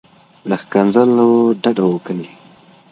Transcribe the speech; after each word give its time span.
له 0.49 0.55
ښکنځلو 0.63 1.29
ډډه 1.61 1.85
وکړئ. 1.87 2.27